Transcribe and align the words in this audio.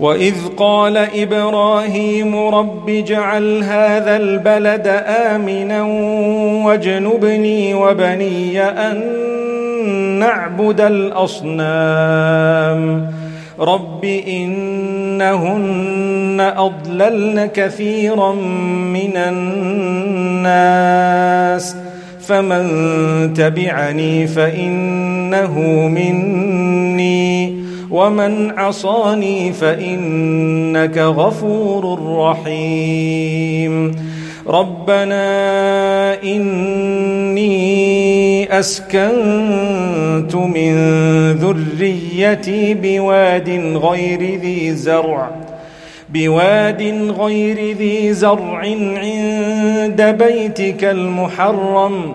واذ 0.00 0.34
قال 0.56 0.96
إبراهيم 0.96 2.36
رب 2.36 2.90
اجعل 2.90 3.62
هذا 3.62 4.16
البلد 4.16 4.86
امنا 5.08 5.82
واجنبني 6.66 7.74
وبني 7.74 8.62
ان 8.62 9.02
نعبد 10.18 10.80
الاصنام. 10.80 11.56
رب 13.60 14.04
انهن 14.04 16.52
اضللن 16.56 17.46
كثيرا 17.54 18.32
من 18.92 19.16
الناس. 19.16 20.56
فمن 22.20 23.34
تبعني 23.34 24.26
فانه 24.26 25.60
مني. 25.88 27.65
ومن 27.90 28.58
عصاني 28.58 29.52
فانك 29.52 30.98
غفور 30.98 31.98
رحيم. 32.18 33.92
ربنا 34.48 36.22
اني 36.22 37.48
اسكنت 38.58 40.34
من 40.34 40.72
ذريتي 41.32 42.74
بواد 42.74 43.48
غير 43.76 44.40
ذي 44.40 44.74
زرع 44.74 45.30
بواد 46.08 46.82
غير 47.18 47.76
ذي 47.76 48.12
زرع 48.12 48.58
عند 48.96 50.02
بيتك 50.18 50.84
المحرم. 50.84 52.14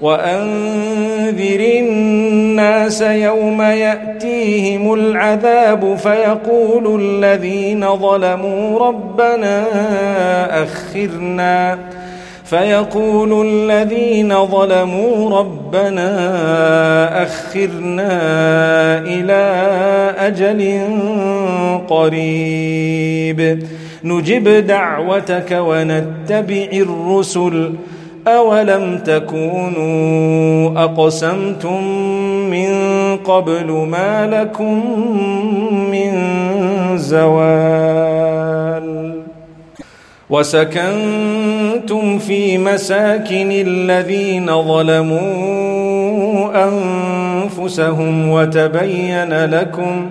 وأنذر 0.00 1.60
الناس 1.60 3.02
يوم 3.02 3.62
يأتيهم 3.62 4.94
العذاب 4.94 5.94
فيقول 5.94 7.00
الذين 7.00 7.96
ظلموا 7.96 8.78
ربنا 8.78 9.64
أخرنا. 10.62 11.78
فيقول 12.44 13.46
الذين 13.46 14.46
ظلموا 14.46 15.38
ربنا 15.38 16.08
أخرنا 17.22 18.12
إلى 18.98 19.42
أجل 20.18 20.80
قريب. 21.88 23.62
نجب 24.04 24.48
دعوتك 24.66 25.50
ونتبع 25.50 26.66
الرسل. 26.72 27.72
أولم 28.28 28.98
تكونوا 28.98 30.84
أقسمتم 30.84 31.84
من 32.50 32.72
قبل 33.16 33.66
ما 33.72 34.26
لكم 34.26 34.82
من 35.90 36.12
زوال 36.98 38.04
وسكنتم 40.30 42.18
في 42.18 42.58
مساكن 42.58 43.52
الذين 43.52 44.62
ظلموا 44.62 46.50
أنفسهم 46.68 48.30
وتبين 48.30 49.44
لكم 49.44 50.10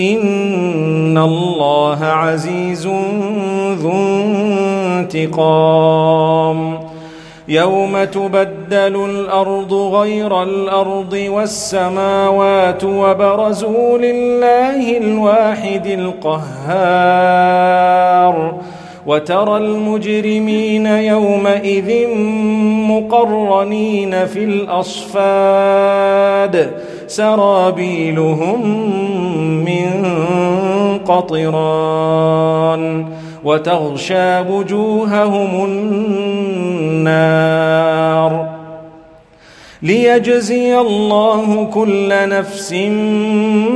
إن 0.00 1.18
الله 1.18 2.04
عزيز 2.04 2.86
ذو 3.76 3.92
انتقام. 5.04 6.78
يوم 7.48 8.04
تبدل 8.04 9.04
الأرض 9.10 9.72
غير 9.72 10.42
الأرض 10.42 11.24
والسماوات 11.28 12.84
وبرزوا 12.84 13.98
لله 13.98 14.98
الواحد 14.98 15.86
القهار. 15.86 17.38
وترى 19.06 19.56
المجرمين 19.56 20.86
يومئذ 20.86 22.08
مقرنين 22.88 24.26
في 24.26 24.44
الأصفاد. 24.44 25.08
سرابيلهم 27.08 28.66
من 29.64 30.04
قطران 31.06 33.06
وتغشى 33.44 34.40
وجوههم 34.40 35.64
النار 37.08 38.58
ليجزي 39.82 40.78
الله 40.78 41.64
كل 41.64 42.28
نفس 42.28 42.72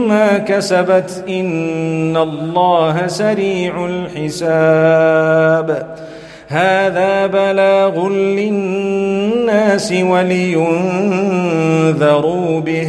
ما 0.09 0.39
كسبت 0.39 1.25
إن 1.29 2.17
الله 2.17 3.07
سريع 3.07 3.87
الحساب 3.87 5.87
هذا 6.49 7.27
بلاغ 7.27 8.09
للناس 8.09 9.93
ولينذروا 9.93 10.71
به 12.61 12.89